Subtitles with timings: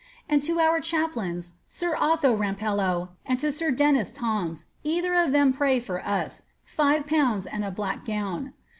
[0.27, 5.51] And lo our chaplains, sir Oilio Rampello, and to sir Denis Thoms, either of them
[5.51, 6.41] to pray for us,
[6.75, 7.45] 5/.
[7.53, 8.53] and a black gown.